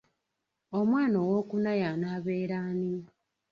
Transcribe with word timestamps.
Omwana 0.79 1.17
owookuna 1.25 1.71
y’anaabeera 1.81 2.57
ani? 2.69 2.95